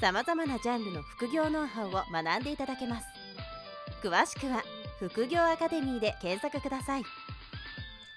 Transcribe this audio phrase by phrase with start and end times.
[0.00, 3.06] さまざまなジャンルの副業ノウハウを学んでいただけます
[4.02, 4.62] 詳しくは
[5.00, 7.02] 副業アカデミーで検索ください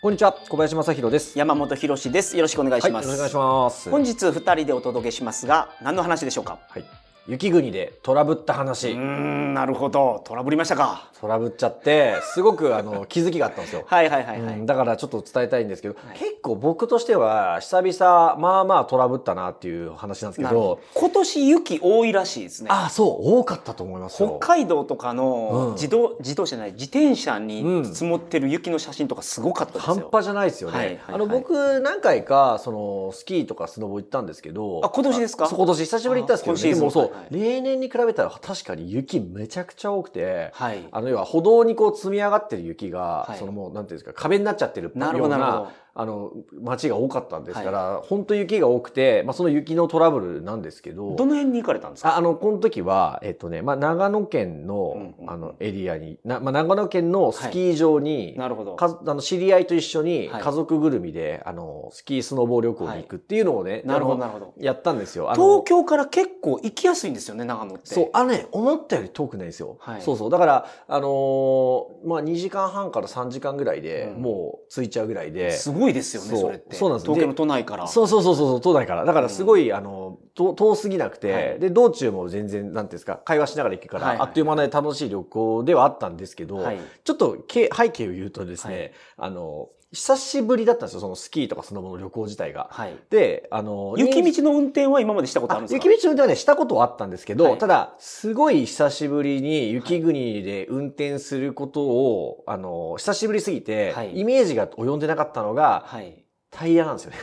[0.02, 1.38] こんにちは、小林正弘です。
[1.38, 2.36] 山本博史です。
[2.36, 3.08] よろしくお願いします。
[3.08, 3.88] はい、お願いします。
[3.88, 6.58] 本日二人でお届けしますが、何の話でしょうか？
[6.70, 6.86] はい。
[7.32, 8.92] 雪国でトラブった話。
[8.92, 10.22] うーん、なるほど。
[10.26, 11.10] トラブりましたか。
[11.22, 13.84] トラブっちゃって、すごくあの 気づきがあったんですよ。
[13.86, 14.54] はいはいはいはい。
[14.56, 22.68] うんだからちょっと伝えたいんですけど、結構僕としては久々、まあまあトラブったなっていう話なんですけどなるほど、今年雪多いらしいですね。
[22.70, 24.38] あ、そう、多かったと思います北よ。
[24.42, 29.94] 海道とかうんの自動、自動車じゃない、自転車うんに積もってる雪の写真とかすごかったですよ。
[29.96, 30.78] 半端じゃないですよね。
[30.78, 35.46] はいはいはいあの僕何回かそのスキーとかスノボ行ったんですけど、あ今年ですか？
[35.48, 40.88] そう今年久しぶりに行ったんですけど、あ今シーズンでもそう、はいはい例年に比べたら確かに雪めちゃくちゃ多くて、はい。
[40.92, 43.38] あの要は歩道にこう積み上がってる雪が、はい。
[43.38, 52.14] そのもうなんていうんですか壁になっちゃってるようなるほどなるほどあの街が多かったんですから、本当雪が多くて、まあその雪のトラブルなんですけど、どの辺に行かれたんですか？
[52.14, 58.76] ああの、この時は、えっとね、まあ、長野県の、うんうんうんあの、エリアに、なまあ、長野県のスキー場に、なるほど。
[58.76, 64.54] かあの知り合いと一緒にはい家族ぐるみで、あの、スキースノボ旅行に行くっていうのをね、なるほどなるほど。
[64.58, 65.30] やったんですよ。
[65.34, 67.88] 東京から結構行きやすいんですよね、長野って。
[67.88, 69.78] そう、あのね、思ったより遠くないんですよ。
[69.80, 70.30] はいそうそう。
[70.30, 75.52] だから、あのーまあ、2時間半から3時間ぐらいで、うんもう着いちゃうぐらいで。
[75.52, 76.76] すごいですよね、それって。
[76.76, 77.88] そうなんです東京の都内から。
[77.88, 79.06] そうそうそうそう、都内から。
[79.06, 86.80] だからすごい、あの、と遠すぎなくて、はいで、道中も全然、なんていうんですか、会話しながら行くから、はいはいあっという間で楽しい旅行ではあったんですけど、はい。
[87.04, 92.70] ちょっとけ背景を言うとですね、あの、久しぶりだったんですよ、そのスキーとかスノボの旅行自体が。
[92.72, 92.96] はい。
[93.10, 95.86] で、あの、雪道の運転は今までしたことあるんですか？
[95.86, 106.24] 雪道運転はね、したことはあったんですけど、はいただ、すごい久しぶりに雪国で運転することを、あの、久しぶりすぎて、はいイメージが及んでなかったのが、はい。
[106.50, 107.18] タイヤなんですよね。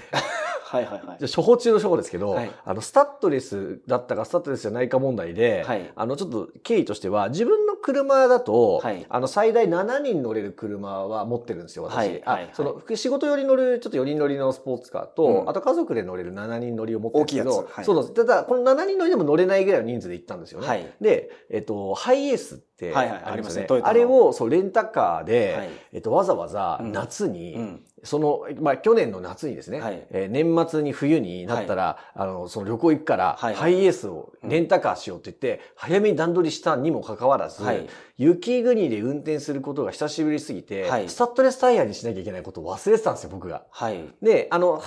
[0.68, 1.16] はいはいはい。
[1.18, 11.96] じゃあ処方中の処方ですけど、はいあの、スタッドレスだったかスタッドレスじゃないか問題で、はいあの、ちょっと経緯としては、自分の車だと、はいあの、最大7人乗れる車は持ってるんですよ、私。
[11.96, 18.14] はいあその、仕事寄り乗る、ちょっと4人乗りのスポーツカーと、うんあと家族で乗れる7人乗りを持ってるんですけど、はいそうなんです。
[18.14, 20.66] ただ、この7人乗りでも乗れないぐらいの人数で行ったんですよね。
[20.66, 23.66] はいで、えっと、ハイエースってはいはいありますね。
[23.82, 25.68] あれを、そう、レンタカーで、はい。
[25.92, 26.92] えっと、わざわざうん。
[26.92, 27.84] 夏に、うん。
[28.04, 30.06] その、まあ、去年の夏にですね、はい。
[30.10, 33.54] えー年末に冬になったら、あの、その旅行行くから、はい。
[33.54, 37.86] ハイエースをレンタカーしようって言って、早めに段取りしたにもかかわらず、はい
[38.18, 43.62] 雪国で運転することが久しぶりすぎて、はいスタッドレスタイヤにしなきゃいけないことを忘れてたんですよ、僕が。
[43.70, 44.00] はい。
[44.20, 44.82] で、あの、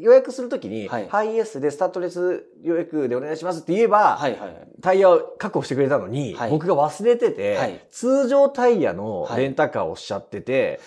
[0.00, 4.68] 予約するときに、はいハイエースでスタッドレス予約でお願いしますって言えば、はいはい。
[4.82, 10.80] タイヤを確保してくれたのに、はい僕が忘れてて、はい通常タイヤのレンタカーをしちゃってて、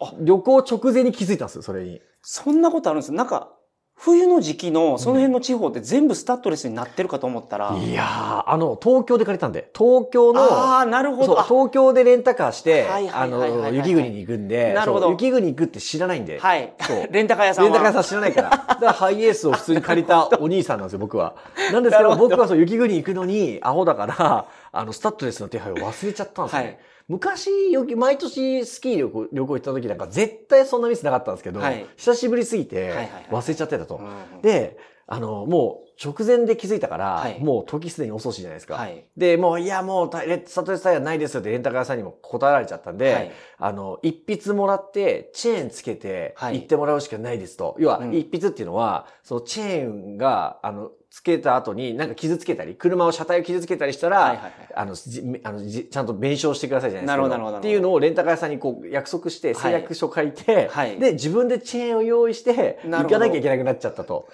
[0.00, 2.00] あ、旅行直前に気づいたんですよ、それに。
[2.22, 3.53] そんなことあるんですなんか、
[3.96, 7.74] 冬の時期のその辺の地方って全部スタッドレスになってるかと思ったら。
[7.76, 11.40] いやー、あの、東京で借りたんで、東京の、ああ、なるほど。
[11.40, 17.08] あ東京でレンタカーして、はいあの、雪国に行くんで、なるほど雪国行くって知らないんで、はいそう。
[17.12, 17.70] レンタカー屋さんは。
[17.70, 18.50] レンタカー屋さん知らないから。
[18.50, 21.34] だからハイエースを普通に借りた お兄さんなんですよ、僕は。
[21.72, 26.66] なんですけど、僕はそう雪国行くのに、アホだから、あの、スタッドレスの手配を忘れちゃったんですよね。
[26.66, 31.86] はい昔、よき毎年スキー旅行旅行行った時なんか絶対そんなミスなかったんですけど、はい。
[31.96, 33.96] 久しぶりすぎて忘れちゃってたと。
[33.96, 34.40] うん。
[34.40, 37.38] で、あの、もう直前で気づいたから、はい。
[37.40, 38.74] もう時すでに遅しじゃないですか。
[38.74, 39.04] はい。
[39.16, 43.32] で、もう、いや、もうレッドレスタイヤないですよってレンタカー屋さんにも答えられちゃったんで、はい。
[43.58, 46.60] あの、一筆もらって、チェーンつけて、はい。
[46.60, 47.76] 行ってもらうしかないですと。
[47.78, 48.14] 要は、うん。
[48.14, 54.52] 一筆っていうのは、そのチェーンが、あの、つけた後になんか傷つけたり、車を車体を傷つけたりしたら、はいはいはい。
[54.74, 57.12] あの、じあのじちゃんと弁償してくださいじゃないですか。
[57.12, 57.58] なるほどなるほど。
[57.58, 59.62] っていうのをレンタカー屋さんにこう約束して、はい。
[59.62, 60.98] 誓約書書いて、はい。
[60.98, 64.28] で、自分でチェーンを用意して、行かなきゃいけなくなっちゃったと。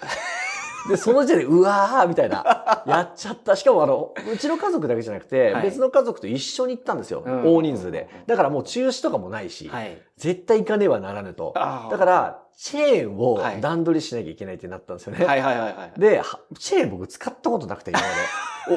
[0.89, 2.83] で、その時点で、うわーみたいな。
[2.85, 3.55] やっちゃった。
[3.55, 7.23] しかもあの、うちの家族だけじゃなくて、はい別の家族と一緒に行ったんですよ。
[7.25, 8.09] うん大人数で。
[8.27, 10.01] だからもう中止とかもないし、はい。
[10.17, 11.53] 絶対行かねばならぬと。
[11.55, 15.25] あーだから、チェーンをはい段取りしなきゃいけないってなったんですよね。
[15.25, 15.99] はいはいはいはい。
[15.99, 18.11] で、はチェーン僕使ったことなくて、今まで。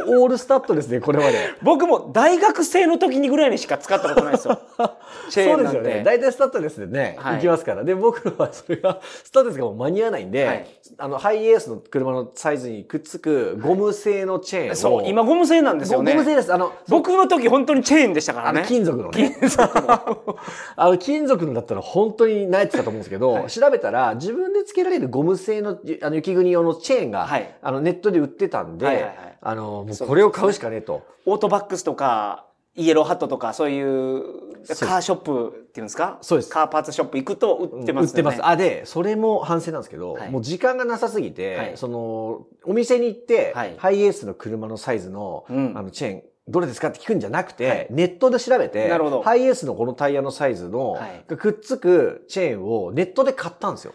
[0.08, 1.50] おオールスタッドですね、これまで。
[1.62, 4.58] 僕も大学生の時にぐらいにしか使ったことないですよ。
[5.28, 5.80] チェーそうンなんて。
[5.80, 6.02] ですよね。
[6.02, 7.84] 大体スタッドレスでね、はい行きますから。
[7.84, 10.66] で、僕のはそれが、スタッドレスがもう間に合わないんで、はい
[10.96, 14.74] あの、ハイエースの車のサイズにくっつくゴム製のチェーンを。
[14.74, 16.12] そう、今ゴム製なんですよね。
[16.12, 16.54] ゴム製です。
[16.54, 18.66] あの、僕の時本当にチェーンでしたからあのね。
[18.66, 19.36] 金属のね。
[20.76, 27.56] あの金属のだったら本当に慣れてたと思うんですけど、はい調べたら自分で付けられるゴム製のあの雪国用のチェーンが、はい。
[27.62, 29.38] あのネットで売ってたんで、はいはいはい。
[29.40, 31.06] あのもうこれを買うしかねえと。
[31.26, 34.22] オートバックスとか、イエローハットとか、そういう
[34.66, 36.18] カーショップっていうんですか？
[36.22, 36.50] そうです。
[36.50, 38.06] カーパーツショップ行くと売ってますよね。
[38.06, 38.46] 売ってます。
[38.46, 40.30] あ、で、それも反省なんですけど、はい。
[40.30, 41.72] もう時間がなさすぎて、はい。
[41.76, 43.74] その、お店に行って、はい。
[43.78, 45.72] ハイエースの車のサイズの、うん。
[45.76, 46.88] あの、チェーン、どれですか？
[46.88, 47.86] って聞くんじゃなくて、はい。
[47.90, 49.22] ネットで調べて、なるほど。
[49.22, 51.24] ハイエースのこのタイヤのサイズの、はい。
[51.26, 53.94] がくっつくチェーンをネットで買ったんですよ。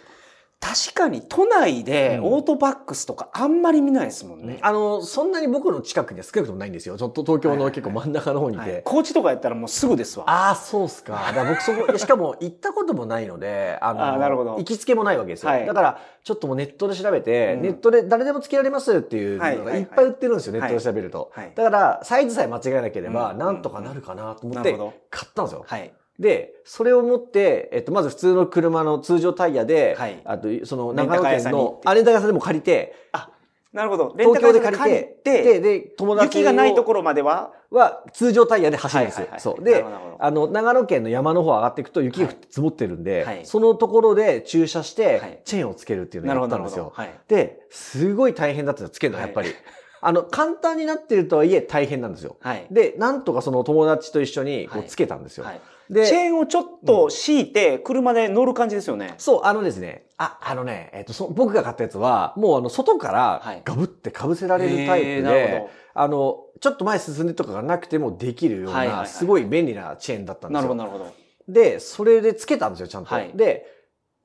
[0.62, 4.60] 確かに都内でうんオートバックスとかあんまり見ないですもんね。
[4.62, 6.98] あの、そんなに僕の近くには少なくともないんですよ。
[6.98, 8.72] ちょっと東京の結構真ん中の方にいて。
[8.72, 10.30] はい高知とかやったらもうすぐですわ。
[10.30, 11.14] ああ、そうっすか。
[11.14, 15.50] だから僕そこ、 しかも行ったこともないので、あの、あーなるほど行きつけもないわけですよ。
[15.50, 21.32] はいだから、ちょっともうネットで調べて、うんネットで誰でもつけられますっていうのはいはいはいがいっぱい売ってるんですよ、はいネットで調べると。
[21.34, 24.74] はいだから、サイズさえ間違えなければ、うんなんとかなるかなと思って
[25.10, 25.64] 買ったんですよ。
[25.66, 25.94] はい。
[26.20, 33.30] で、それを持って、えっと、まず普通の車の通常タイヤで、はいあと、その、長野県のあレンタカー屋さんでも借りて、あ、
[33.72, 34.14] なるほど。
[34.18, 39.22] レンタ東京でカー屋さん借りて、で、で、友達雪がないとをころまでは、は通常タイヤで走るんですよ。
[39.22, 39.64] はいはいはいそう。
[39.64, 39.86] で
[40.20, 46.92] あの、長野県の山の方上がっていくと雪が積もってるんで、はいそのところで駐車しはいて、チェーンをつけるっていうのをやったんですよ。
[46.94, 47.14] はい。
[47.30, 49.54] で、すごい大変だったんですよつけるの、はいやっぱり。
[50.02, 52.38] あの、簡単になってるとはいえ大変なんですよ。
[52.40, 52.68] はい。
[52.72, 55.46] で、なんとかその友達と一緒にこはいうつけたんですよ。
[55.46, 59.16] はいで、チェーンをちょっと敷いて、車で乗る感じですよね。
[59.18, 63.62] そう、あのですね、あ、あのね、えっと、そ僕が買ったやつは、もうあの、外からはい。
[63.66, 69.08] ガブって被せられるタイプでほ、あの、ちょっと前進んでとかがなくてもできるような、はいはいはい。
[69.08, 70.76] すごい便利なチェーンだったんですよ。
[70.76, 71.16] なるほど、なるほ
[71.48, 71.54] ど。
[71.54, 73.16] で、それでつけたんですよ、ちゃんと。
[73.16, 73.32] はい。
[73.34, 73.66] で、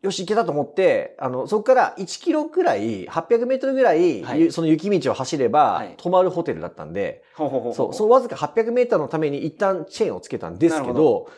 [0.02, 4.40] よし、行けたと思って、あの、そこから1キロくらい、800メートルぐらい、はい。
[4.40, 5.94] ゆその雪道を走れば、はい。
[5.96, 11.28] 泊まるホテルだったんで、そう、そのわずか800メートルのために一旦チェーンをつけたんですけど、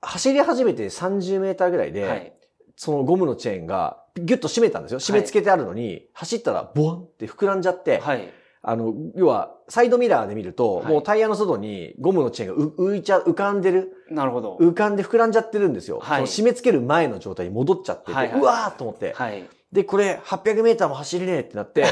[0.00, 2.32] 走り始めて30メーターぐらいで、はい。
[2.76, 5.00] そのゴムのチェーンがギュッと締めたんですよ。
[5.00, 8.32] 締め付けてあるのに、走ったらボワンって膨らんじゃって、はい。
[8.62, 14.56] あの、要は、サイドミラーで見ると、はいもうタイヤの外にゴムのチェーンがう浮いちゃう、浮かんでる、なるほど。
[14.60, 15.98] 浮かんで膨らんじゃってるんですよ。
[16.00, 19.12] はい締め付ける前の状態に戻っちゃってて、はいはいうわーっと思って。
[19.14, 19.48] はい。
[19.72, 21.84] で、これ800メーターも走れねえってなって、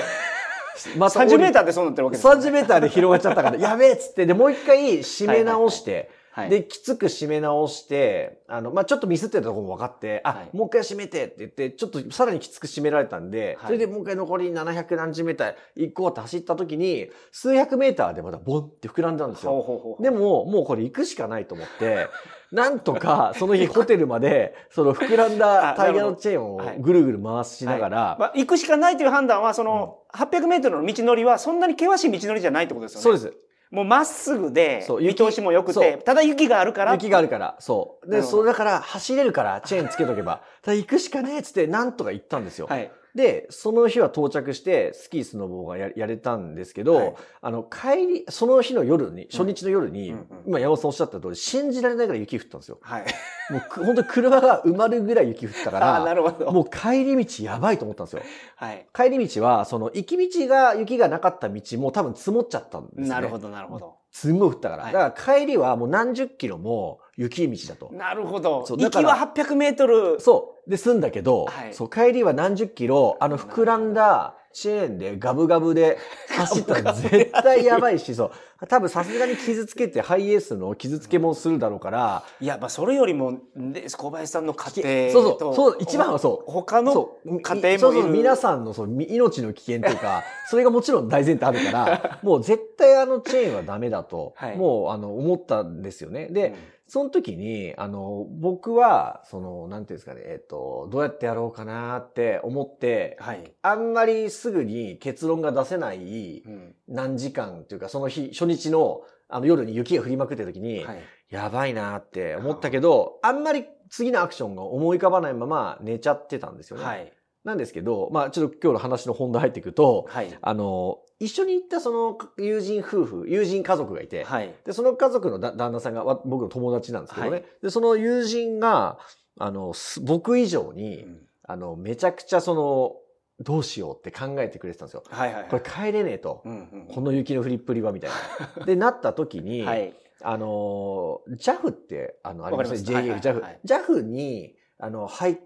[0.97, 2.35] ま30メーターーでそうなってるわけですね。
[2.35, 6.51] 30メーターで広がっちゃったから、やべえっつって、で、もう一回締め直して、はい。
[6.51, 19.97] で、きつく締め直して、あの、まあ、ちょっとミスってたところも分かって、あ、はいもう一回締めてって言って、ちょっとさらにきつく締められたんで、はいそれでもう一回残り700何十メーター行こうって走った時に、数百メーターでまたボンって膨らんだんですよ。
[19.99, 22.09] でも、もうこれ行くしかないと思って、
[22.53, 33.03] なんとかその日ホテルまで、その膨らんだタイヤのチェーンをぐるぐる回しながら、まあ、行くしかないという判断は、その、800メートルの道のりは、そんなに険しい道のりじゃないってことですよね。。
[33.03, 33.46] そうですす。
[33.71, 36.93] もうまっすぐで、見通しも良くてただ雪があるから。
[36.93, 38.11] 雪があるから、そう。
[38.11, 42.67] で、それだから走れるからチェーンつけとけば、ただ行くしかねえっつってなんとか行ったんですよ。
[42.67, 42.91] はい。
[43.17, 52.79] で、その日は到着して、スキー、スノボーがややれたんですけど、はいあの、帰り、その日の夜に、初日の夜に、うんうん今山本さんおっしゃった通り、信じられないぐらい雪降ったんですよ。
[52.83, 53.05] はい。
[53.51, 56.53] もうく、本当に車が埋まるぐらい雪降ったかああ、なら、るほど。
[56.53, 58.23] もう帰り道やばいと思ったんですよ。
[58.57, 58.87] はい。
[58.95, 63.09] 帰り道は、その、行き道が、雪がなかった道も多分積もっちゃったんですね。
[63.09, 63.97] なるほど、なるほど。
[64.13, 64.85] すんごい降ったから。
[64.85, 67.91] はいだから帰りはもう何十キロも雪道だと。
[67.93, 68.65] なるほど。
[68.65, 70.21] そう行きは800メートル。
[70.21, 70.56] そう。
[70.67, 75.99] で、済んだけど、はいそう、帰りは何十キロ、あの、膨らんだチェーンでガブガブで
[76.35, 78.67] 走ったら絶対やばいし、そう。
[78.69, 85.53] 多分さすがに傷つけて、ハイエースの傷つけもするだろうから、いや、まあ、それよりも、で小林さんの家庭そうと。
[85.55, 86.51] そう、そう、一番はそう。
[86.51, 87.79] 他のそう家庭もいる。
[87.79, 96.29] そうそう、皆さんのそうみ命の危険というか、 それがもちろん大前提あるから、もう絶対あのチェーンはダメだと、はいもうあの思ったんですよね。
[96.31, 103.53] で、うんその時に、あの、僕は、その、なんていうんですかね、えっと、どうやってやろうかなって思って、はい。
[103.63, 111.03] あんまりすぐに結論が出せないうん何時間というか、その日、初日のあの夜に雪が降りまくってる時に、はい。
[111.29, 116.85] やばいなって思ったけど、あんまり次のアクションが思い浮かばないまま寝ちゃってたんですよね。
[116.85, 117.13] はい。
[117.45, 120.39] なんですけど、まあちょっと今日の話の本題入っていくと、はい。
[120.41, 124.55] あの、一緒に行ったその友人夫婦、友人家族がいて、はい。
[124.65, 128.99] で、その家族のだ旦那さんがわ僕の友達なんですけどね、はいで、その友人が、
[129.39, 131.07] あの、す僕以上に、
[131.43, 132.97] あの、めちゃくちゃその、
[133.39, 135.05] どうしようって考えてくれてたんですよ。
[135.09, 135.51] はいはいはい。
[135.51, 136.43] これ帰れねえと。
[136.45, 138.11] うんうんこの雪の降りっぷりは、みたい
[138.57, 138.65] な。
[138.65, 139.95] で、なった時に、はい。
[140.23, 142.95] あの、JAF って、あの、ありますね？
[142.95, 143.61] わかります JAF、はい JAF はい。
[143.65, 145.37] JAF に、あの、入っ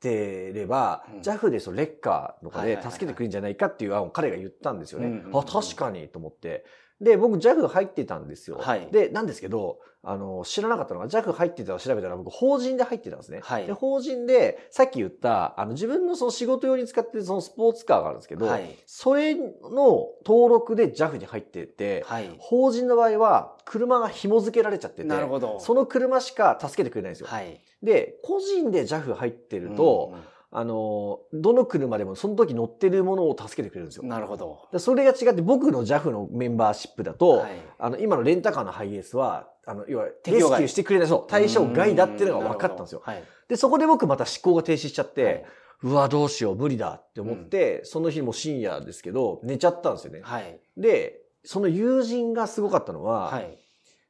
[0.00, 5.06] てれば、うん JAF でそのレッカーとかで助けてくれるんじゃないかっていう案を彼が言ったんですよね。
[5.06, 6.64] うんうんうんあ、確かにと思って。
[7.00, 8.58] で、僕 JAF 入ってたんですよ。
[8.58, 13.40] はいで、なんですけど、あの、知らなかったのが JAF 入ってたのを調べたら僕法人で入ってたんですね。
[13.42, 18.78] はいで、法人で、さっき言った、あの、自分のその仕事用に使ってるそのスポーツカーがあるんですけど、はい。
[18.86, 22.34] それの登録で JAF に入ってて、はい。
[22.38, 25.60] 法人の場合は車が紐付けられちゃってて、なるほど。
[25.60, 27.26] その車しか助けてくれないんですよ。
[27.26, 27.60] はい。
[27.82, 30.14] で、個人で JAF 入ってると、
[30.52, 34.08] あの、どの車でもその時乗ってるものを助けてくれるんですようん。
[34.08, 34.68] なるほど。
[34.72, 43.02] でそれが違って僕の JAF のメンバーシップだと、はいあの、今のレンタカーのハイエースは、あの、要は、レスキューしてくれない、そう、対象外だっていうのが分かったんですよ。
[43.04, 43.22] はい。
[43.48, 45.44] で、そこで僕また思考が停止しちゃって、はい
[45.82, 50.20] うわ、どうしよう、無理だって思って、その日も深夜ですけど、寝ちゃったんですよね。
[50.22, 50.60] はい。
[50.76, 53.58] で、その友人がすごかったのは、はい。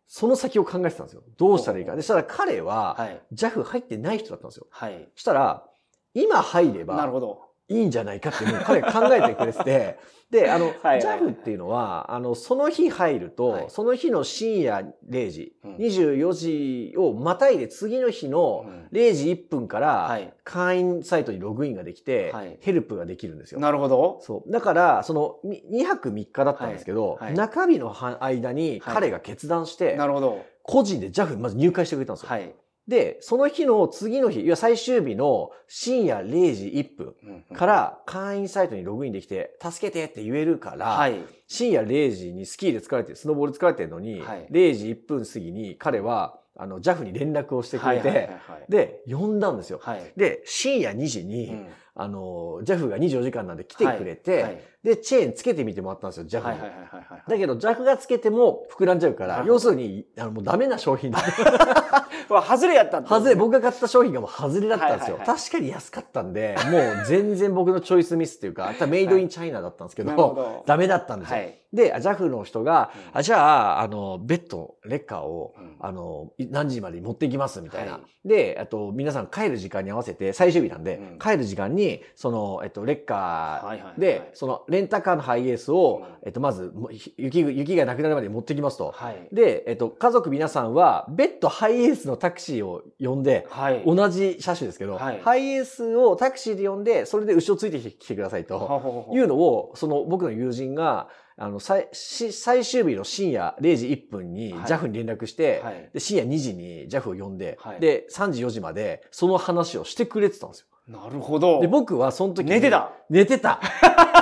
[0.09, 1.23] その先を考えてたんですよ。
[1.39, 1.95] どうしたらいいか。
[1.95, 3.23] で、そしたら彼は、はい。
[3.33, 4.67] JAF 入ってない人だったんですよ。
[4.71, 5.09] はい。
[5.15, 5.70] そしたら、
[6.15, 7.51] 今入れなるばほど。
[7.71, 9.99] いいんじゃないかっていうのを彼が考えてくれてて、
[10.31, 20.35] で、あの、JAF っていうのは、あの、その日入ると、はいその日の深夜0時、うん24時をまたいで次の日のうん0時1分からはい。
[20.43, 23.61] 会員サイトにログインができて、はいヘルプができるんですよ。
[23.61, 24.19] なるほど。
[24.23, 24.51] そう。
[24.51, 30.43] だから、その2泊3日だったんですけど、はいはい中日の間に彼が決断して、なるほど。
[30.63, 32.31] 個人で JAF にまず入会してくれたんですよ。
[32.31, 32.53] はい。
[32.91, 37.15] で、その日の次の日、いや最終日の深夜0時1分
[37.51, 41.15] うんから会員サイトにログインできて、助けてって言えるから、はい。
[41.47, 48.29] 深夜0時にスキーで疲れて、スノボーで疲れてるのに、はい0時1分過ぎに彼は、あの、JAF に連絡をしてくれて、
[48.69, 49.79] で、呼んだんですよ。
[49.81, 50.01] はい。
[50.01, 50.13] はい。
[50.17, 56.61] で、深夜2時に、うんあの、JAF が24時間なんで来てくれて、はいはいで、チェーンつけてみてもらったんですよ、JAF に。
[57.29, 61.21] だけど、JAF がつけても膨らんじゃうから、要するに、あの、もうダメな商品だ。
[62.29, 65.17] うわ、外れやったってこと外れ、僕が買った商品がもう外れだったんですよ。
[65.17, 71.37] はいはいはい確かに安かったんで、もう全然僕のチョイスミスっていうか、メイドインチャイナだったんですけど、なるほどダメだったんですよ。
[71.37, 71.60] はい。
[71.73, 77.93] で、JAF の人が、うんあじゃあ、あの、ベッド、レッカーを、うんあの、い何時までに持っていきます、みたいな。
[77.93, 86.73] はで、あと、皆さん帰る時間に合わせて、最終日なんで、うん帰る時間に、その、えっと、レッカはいはいはいーで、その、レンタカーのハイエースを、うんえっと、まず、
[87.17, 88.93] 雪が、雪がなくなるまで持ってきますと。
[88.93, 89.29] はい。
[89.33, 93.83] で、えっと、家族皆さんは、別途ハイエースのタクシーを呼んで、はい。
[93.87, 99.11] 同じ車種ですけど、はいハイエースをタクシーで呼んで、それで後ろついてきてくださいと。
[99.13, 101.09] いうのを、その僕の友人が、
[101.43, 105.91] あの、最、し最終日の深夜0時1分にはい JAF に連絡して、はい。
[105.95, 110.67] で、深夜2時に JAF を呼んで、はいで、3時4時までその話をしてくれてたんですよ。
[110.87, 111.63] なるほど。
[111.63, 112.93] で、僕はその時に寝てた。
[113.09, 113.59] 寝てた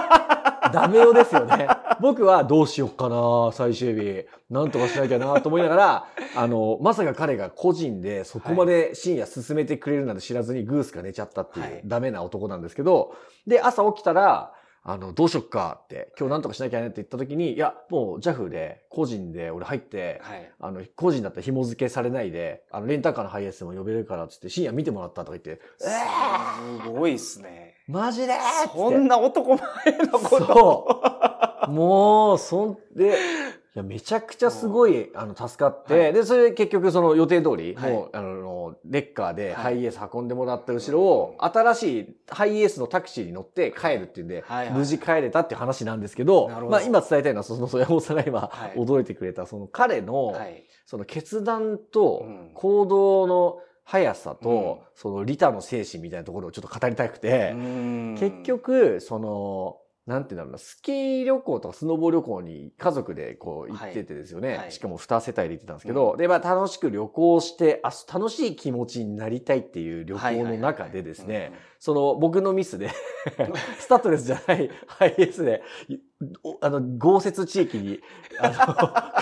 [0.72, 1.66] ダメよですよね。
[2.00, 4.25] 僕はどうしよっかな、最終日。
[4.48, 6.06] なんとかしなきゃなと思いながら、
[6.37, 13.12] あの、まさか彼が個人でそこまで深夜進めてくれるなんて知らずにグースが寝ちゃったっていう、はいダメな男なんですけど、
[13.44, 14.52] で、朝起きたら、
[14.90, 20.50] あの、どうしよっかって、今日なんとかしなきゃねって言った時に、いや、もう JAF で個人で俺入って、はい。
[20.59, 25.85] あの、個人だったら紐付けされないで、あの、レンタカーのハイエースも呼べるからっつって深夜見てもらったとか言って、え
[26.85, 27.75] すごいっすね。
[27.87, 28.33] ー、マジで
[28.73, 29.59] そんな男前
[30.11, 30.47] のこと。
[30.47, 31.02] そ
[31.68, 31.71] う。
[31.71, 33.11] もう、そんで、い
[33.78, 36.12] や、めちゃくちゃすごい、あの、助かって、はい。
[36.12, 37.92] で、それで結局その予定通り、はい。
[37.92, 39.54] もう、あの、レッカーではい。
[39.54, 44.78] ハイエース運んでもらった後ろを、新しいハイエースのタクシーに乗って帰るっていうんで、はいはい。
[44.78, 46.68] 無事帰れたっていう話なんですけど、ど。
[46.68, 48.78] まあ今伝えたいのは、その、その山本さんが今、はい。
[48.78, 50.64] 驚いてくれた、その彼の、はい。
[50.87, 52.50] その決断とうん。
[52.54, 54.78] 行動の速さと、うん。
[54.94, 57.54] その利他の精神みたいなところをちょっと語りたくて、
[58.18, 64.48] 結結、局、その、なんていうんだろうな、スキー旅行とかスノボ旅行に家族でこう行っててですよね。
[64.48, 64.58] はい。
[64.58, 72.88] はいしかも二世帯で行ってたんですけど、で、まあ楽しく旅行して、あ、楽しい気持ちになりたいっていう旅行の中でですね、その僕のミスで、
[73.78, 75.62] スタッドレスじゃないハイエースで、
[76.42, 78.00] おあの、豪雪地域に、
[78.40, 78.48] あ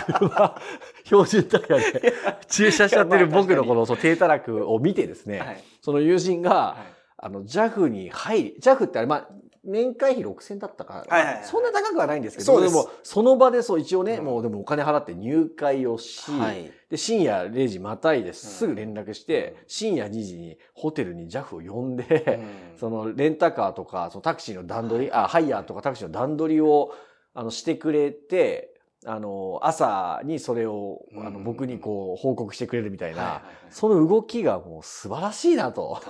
[0.09, 0.61] の、 車、
[1.05, 2.13] 標準タイヤで
[2.47, 5.65] 駐車しちゃってる僕のこのそう低たらくを見てですね、うんはい。
[5.81, 6.97] その友人が、はい。
[7.19, 9.29] あの、JAF に入り、JAF ってあれ、まあ、
[9.67, 11.45] 年会費6000だったか、はいはいはい。
[11.45, 12.75] そんな高くはないんですけど、です。
[12.75, 14.25] も、その場でそう、一応ね、うん。
[14.25, 16.71] もうでもお金払って入会をし、はい。
[16.89, 19.65] で、深夜0時またいですぐ連絡して、うん。
[19.67, 22.41] 深夜2時にホテルに JAF を呼んで、
[22.73, 22.79] うん。
[22.79, 26.93] そのレンタカーとか、そのタクシーの段取り、あ、ハイヤーとかタクシーの段取りを、
[27.35, 28.73] あの、してくれて、
[29.05, 36.01] あの、朝にそれを、あの、うん僕にこう、報告してくれるみたいな、はいはいはいその動きがもう素晴らしいなと。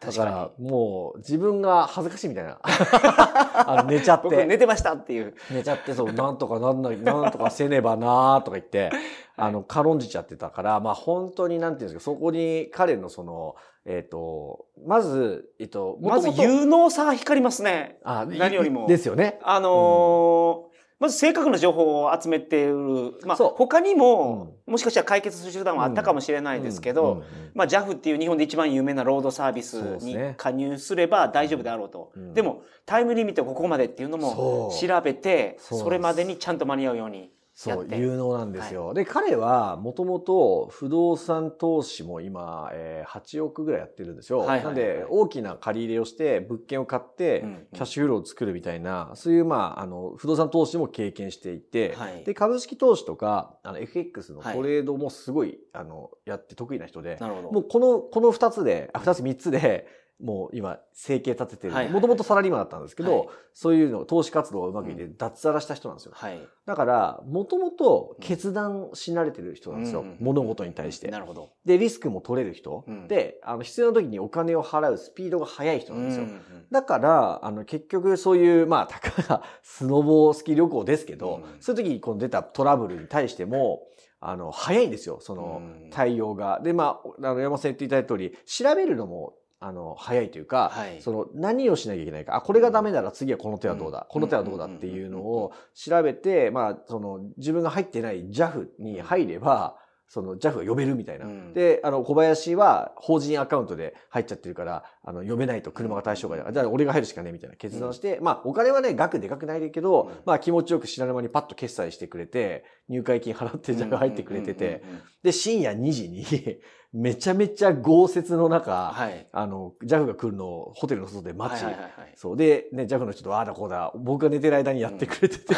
[0.00, 2.58] だ確から、もう、自分が恥ずかしいみたいな。
[2.62, 4.46] あの寝ちゃっ僕て。
[4.46, 5.34] 寝てましたっていう。
[5.50, 8.90] 寝ちゃって、そう、なんとかなんない、なんとかせねばなーとか言って、
[9.36, 17.98] あの、軽んじちゃってたから、まあ本当になんていうんですか、そこに彼のその、えっ、と、まず、えっ、と、まず有能さが光りますね。
[18.04, 19.40] あ何よりもですよね。
[19.42, 20.67] あのー
[21.00, 23.14] まず正確な情報を集めている。
[23.24, 27.22] まあ、他にも、もしかしたら解決する手段はあったかもしれないですけど、
[27.54, 32.10] まあ、JAF っていう日本で一番有名なロードサービスに加入すれば大丈夫であろうと。
[32.16, 32.34] うん。
[32.34, 37.26] でも、タイムリミットここまでっていうのも調べて、それまでにちゃんと間に合うようにや
[37.58, 37.88] そう。
[37.90, 38.94] 有能なんですよ。
[38.94, 44.38] で、彼は、もともと不動産投資も今、えー8億ぐらいやってるんですよ。
[44.38, 57.50] はいはいはいなんで、大きな借り入れをして、物件を買って、うんキャッシュフローを作るみたいな、そういう、まあ、あの、不動産投資も経験していて、はいで、株式投資とか、あの、FX のはいトレードもすごい、あの、やって得意な人で、なるほど。
[57.50, 59.88] もうこの、この二つで、あ、二つ三つで、
[60.20, 61.90] もう今、生計立ててる。
[61.90, 63.28] もともとサラリーマンだったんですけど、はい
[63.60, 66.12] そういうの、投資活動がうまくいって、脱サラした人なんですよ。
[66.14, 66.38] はい。
[66.64, 70.02] だから、もともと決断し慣れてる人なんですよ。
[70.02, 71.18] うんうんうん物事に対してな。
[71.18, 71.50] るほど。
[71.64, 72.84] で、リスクも取れる人。
[72.86, 76.24] うんで、あの、必要な時にお金を払うスピードが速い人なんですよ。
[76.24, 83.80] うんうんだから、あの、結局そういう、まあ、たかがスノボースキー旅行ですけど、うんそういう時にこの出たトラブルに対しても、
[84.20, 86.60] あの、早いんですよ、そのうん対応が。
[86.62, 91.00] で、まあ、あの、山本さん言っていただいた通り、調べるのも、あの、早いというか、はい。
[91.00, 94.06] その、何をしなきゃいけないか、あ、これがダメなら次はこの手はどうだ、うん。
[94.08, 101.26] この手はどうだっていうのを調べて、まあ、その、自分が入ってない JAF に入れば、その JAF が呼べるみたいな。
[101.26, 101.52] うん。
[101.52, 110.12] で、あの、小林は法人アカウントで入っちゃってるから、あの、呼べないと車が対象外だから、じゃあ俺が入るしかねえみたいな決断して、まあ、お金はね、額でかくないけど、うん。
[110.24, 116.24] まあ、気持ちよく知らぬ間にパッと決済してくれて、入会金払って JAF 入ってくれてて、うんうんうんうんで、深夜2時に、
[116.90, 119.28] めちゃめちゃ豪雪の中、はい。
[119.30, 122.12] あの、JAF が来るのをホテルの外で待ち、はいはいはいはい。
[122.16, 122.36] そう。
[122.36, 125.54] で、ね、JAF の人とああだこうだ、僕が寝てる間にやってくれてて、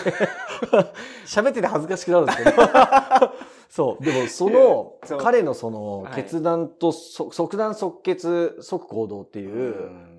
[1.25, 2.51] 喋ってて恥ずかしくなるんですけど、
[3.71, 4.05] そう。
[4.05, 9.59] でも、その彼のそのはい、決断と、そ即断即決、即行動っていう、う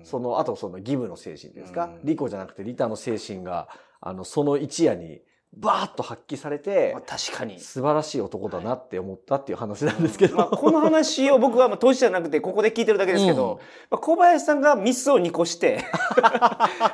[0.04, 2.06] その、あとその義務の精神ですか、うん。
[2.06, 3.68] 利己じゃなくて利他の精神が、
[4.00, 5.20] あの、その一夜に、
[5.54, 7.60] バーッと発揮されてまあ、確かに。
[7.60, 10.36] 素晴らしい男だなって思ったっていう話なんですけど。
[10.36, 13.58] まあ、この話を僕はまあ当事者じゃなくてここで聞いてるだけですけど、うん
[13.90, 15.84] まあ、小林さんがミスを2個して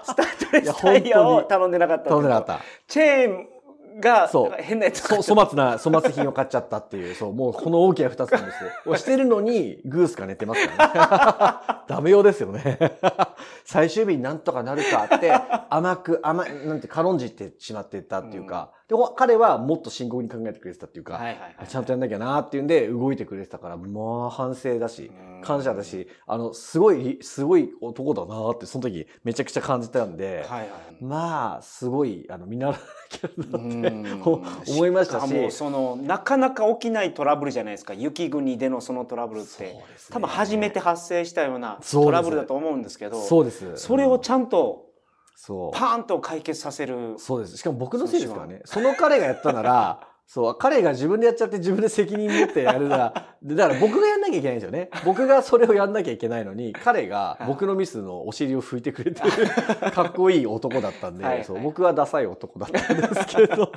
[0.03, 2.61] スタッドレスタイヤを頼んでなかったんでなかった。
[2.88, 3.49] チェーン
[4.01, 8.71] がそう変なやつそう、粗末な、粗末品を買っちゃったっていう、そう、もうこの大きな二つなんですよ。
[8.93, 11.85] をしてるのに、グースが寝てますからね。
[11.89, 12.79] ダメようですよね。
[13.65, 15.33] 最終日になんとかなるかって、
[15.71, 30.68] 甘く、甘い、なんて軽んじてしまってたっていうか、でほ彼はもっと深刻に考えてくれてたっていうか、はいはいはいちゃんとやんなきゃなっていうんで動いてくれてたから、まあ反省だしうん、感謝だし、あの、すごい、すごい男だなって、その時めちゃくちゃ感じたんで、はいはい
[31.01, 34.22] まあ、すごい、あの、見習わなきゃなってうん。
[34.68, 35.20] 思いましたし。
[35.20, 39.85] かもそのなかなか起きないトラブルじゃないですか雪国でのそのトラブルって、ね。
[40.11, 43.77] 多分初めて発生したようなトラブルだと思うんですけどそうです。
[43.77, 44.88] それをちゃんと
[45.40, 45.79] そう。
[45.79, 47.59] パーンと解決させるそうです。
[47.59, 48.61] しかも僕のせいですからね。
[48.64, 54.91] その彼がやったなら、 そう、彼が自分でやっちゃって自分で責任持ってやるな だから僕がやんなきゃいけないんですよね。
[55.07, 59.31] 僕がそれをやんなきゃいけないのに、 彼が僕のミスのお尻を拭いてくれてる、
[59.91, 61.45] かっこいい男だったんで、はいはい。
[61.45, 63.73] そう僕はダサい男だったんですけど、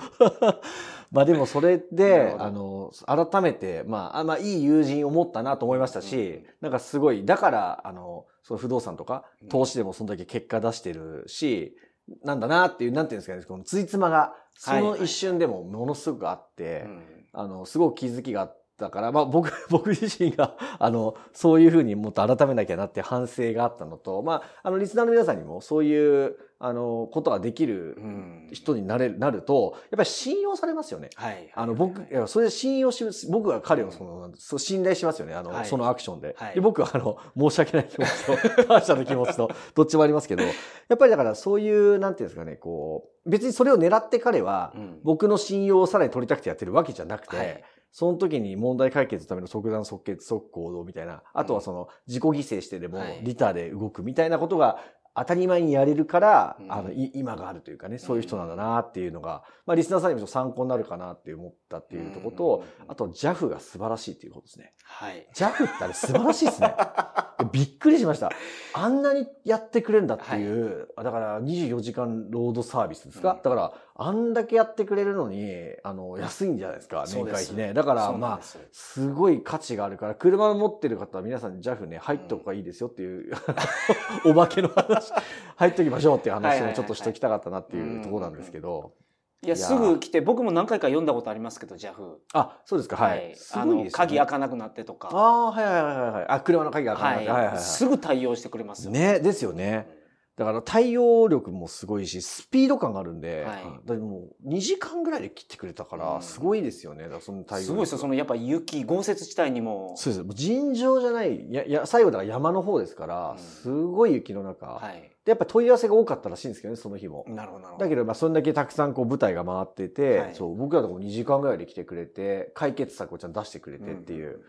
[1.10, 11.78] まあでもそれであの、改めて、まあ、あまあいい友人を持ったなと思いましたし、なんかすごい、だから、あの、その不動産とか、投資でもそのだけ結果出してるし、
[12.24, 17.02] なんだなっていう、なんていうんですかね、このついつまが、その一瞬でもものすごくあって、うん。
[17.34, 28.50] あの、すごく気づきがあったから、まあ僕、 僕自身が、あの、そういうふうにもっと改めなきゃなって反省があったのと、まあ、あの、リスナーの皆さんにもそういう、あの、ことができるうん。
[28.52, 31.10] 人になれる、なると、やっぱり信用されますよね。
[31.15, 35.34] はいあの、僕、いや、それで信用します、僕は彼をその、そう信頼しますよね。
[35.34, 35.65] あの、はい。
[35.65, 36.36] そのアクションで。
[36.38, 36.54] はい。
[36.54, 38.26] で、僕はあの、申し訳ない気持ち
[38.60, 40.52] と、 感謝の気持ちと、どっちもありますけど、や
[40.94, 45.00] っぱりだからそういう、なんていうんですかね、こう、別にそれを狙って彼は、うん。
[45.04, 53.19] 僕の信用をさらに取りたくてやってるわけじゃなくて、はいその時に問題解決のための即断即決即行動みたいな、あとはその自己犠牲してでもはい。
[53.23, 54.80] リターで動くみたいなことが
[55.13, 56.71] 当たり前にやれるから、うん。
[56.71, 64.74] あの、い今があるというかね、そういう人なんだなっていうのが、まあリスナーさんにも参考になるかなって思ったっていうところと、うんあと JAF が素晴らしいっていうことですね。
[64.84, 65.26] はい。
[65.34, 66.76] JAF ってあれ素晴らしいですね。
[67.52, 68.32] びっくりしました。
[68.74, 75.46] あんなにやってくれるんだっていう、だから24時間ロードサービスですか、うんだから、あんだけやってくれるのに、
[75.84, 77.74] あの、安いんじゃないですか、年会費ね。
[77.74, 83.34] だから、まあで、すすごい価値があるから、車持ってる方は皆さん JAF ね、入っとくがいいですよっていう、
[84.26, 85.12] お化けの話、
[85.56, 88.94] 入っときましょうっていう話をちょっとしときたかったなっていうところなんですけど。
[89.43, 92.17] いや、すぐ来て、僕も何回か読んだことありますけど、JAF。
[92.34, 93.34] あ、そうですか、はい。
[93.36, 95.10] すあの、ごいですよね鍵開かなくなってとか。
[95.12, 96.25] ああ、はいはいはいはい。
[96.27, 97.63] あ、車の鍵が開かなくなってはいはいはい。
[97.63, 98.91] すぐ対応してくれますよ。
[98.91, 100.01] ね、ですよね。
[100.38, 107.04] だから対応力もすごいし、スピード感があるんで、はいだもう2時間ぐらいで切ってくれたから、うんすごいですよね。
[107.04, 109.94] だからその対応力すごいですよ、そのやっぱ雪、豪雪地帯にも。
[109.98, 110.24] そうです。
[110.24, 115.12] もう尋常じゃない、や、や、最後だから山の方ですから、うんすごい雪の中、はい。
[115.26, 117.26] で、やっぱり問い合わせが多かったらしいんですけどね、その日も。
[117.28, 117.86] なるほど、なるほど。
[117.86, 124.41] だけど、まあ、そんだけたくさんこう舞台が回ってて、はいそう、僕らとこ2時間ぐらいで来てくれて、解決策をちゃんと出してくれてっていう、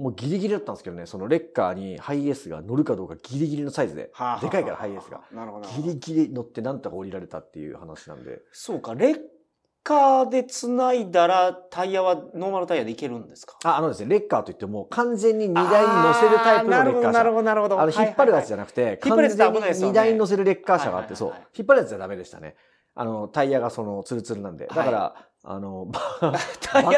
[0.00, 5.20] もうギリギリだったんですけどね、そのレッカーにハイエースが乗るかどうかギリギリのサイズで、はあはあはあでかいからハイエースが。
[5.32, 5.68] なるほど。
[5.68, 8.40] ギリギリ乗ってなんとか降りられたっていう話なんで。
[8.52, 9.20] そうか、レッ
[9.82, 13.58] カーで繋いだらタイヤはノーマルタイヤでいけるんですか？
[13.64, 17.12] あ、あのですね、レッカーといっても完全に荷台に乗せるタイプのレッカー車。
[17.12, 17.80] なるほど、なるほど。
[17.80, 21.58] あの、引っ張るやつじゃななくて、引っ張るやつって危ない完全に荷台に乗せるレッカー車があって、そうはいはいはい。
[21.58, 22.56] 引っ張るやつじゃダメでしたね。
[22.94, 24.66] あの、タイヤがその、ツルツルなんで。
[24.66, 26.32] だから、はあの、 バ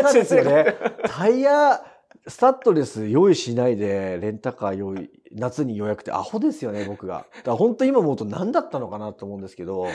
[0.03, 0.75] カですよね。
[1.07, 1.81] タイヤ、
[2.27, 7.27] スタッドレス用意しないで、レンタカー用意、夏に予約ってアホですよね、僕が。
[7.37, 9.87] だから本当今思うと何だったのかなと思うんですけど、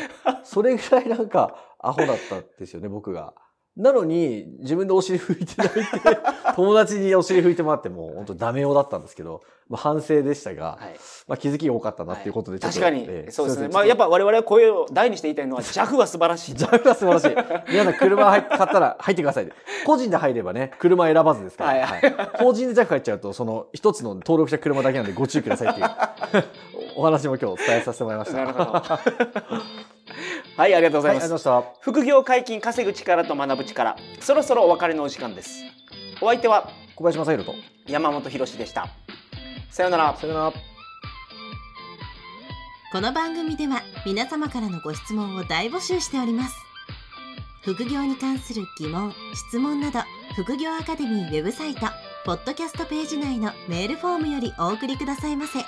[0.44, 3.34] それぐらいなんかアホだったんですよね、僕が。
[3.78, 6.20] なのに、自分でお尻拭いてないって、
[6.56, 13.68] 友達にお尻拭いてもらっても、本当ダメ男だったんですけど、まあ、反省でしたが、はいまあ、気づきが多かったなっていうことで、ちょっと確かに、ええそうですね。
[13.68, 16.54] いまあ、やっぱ、ぱ我々は声を大にして言いたいのは、JAF は素晴らしい。
[16.58, 17.72] ジャンプが素晴らしい。
[17.72, 19.50] 皆さん車入っ買ったら入ってください。
[19.86, 21.70] 個人で入ればね、車選ばずですから。
[21.70, 25.88] はいはい法人でジャック入っちゃうと、その一つの登録した車だけなんでご注意くださいっていう
[26.98, 28.38] お話も今日伝えさせてもらいました。
[28.38, 28.82] なるほど。
[30.58, 31.30] はい、ありがとうござはいます。
[31.30, 31.80] ございました。
[31.82, 33.96] 副業解禁、稼ぐ力と学ぶ力。
[34.20, 35.64] そろそろお別れのお時間です。
[36.20, 37.56] お相手は小林正宏と。
[37.86, 38.88] 山本博史でした。
[39.70, 40.18] さようなら。
[40.18, 40.54] さよなら。
[42.90, 46.56] この番組では皆様からのご質問を大募集しております
[47.62, 50.00] 副業に関する疑問質問など
[50.36, 51.82] 副業アカデミーウェブサイト
[52.26, 55.60] ポッドキャストページ内のメールフォームよりお送りくださいませ